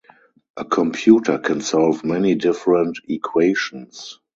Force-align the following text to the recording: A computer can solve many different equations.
A 0.57 0.65
computer 0.65 1.37
can 1.37 1.61
solve 1.61 2.03
many 2.03 2.33
different 2.33 2.97
equations. 3.07 4.19